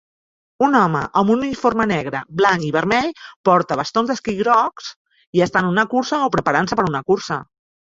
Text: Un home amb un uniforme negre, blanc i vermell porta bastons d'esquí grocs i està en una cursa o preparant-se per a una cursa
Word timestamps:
Un 0.67 0.77
home 0.77 1.01
amb 1.19 1.33
un 1.33 1.43
uniforme 1.43 1.85
negre, 1.91 2.21
blanc 2.39 2.65
i 2.69 2.71
vermell 2.77 3.13
porta 3.51 3.79
bastons 3.83 4.11
d'esquí 4.13 4.37
grocs 4.41 4.91
i 5.41 5.47
està 5.49 5.65
en 5.65 5.71
una 5.75 5.87
cursa 5.95 6.23
o 6.31 6.33
preparant-se 6.39 6.83
per 6.83 6.89
a 6.89 6.91
una 6.95 7.07
cursa 7.15 7.41